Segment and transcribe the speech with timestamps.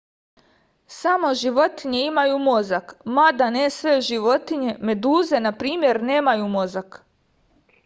[0.93, 7.01] само животиње имају мозак мада не све животиње; медузе на пример немају мозак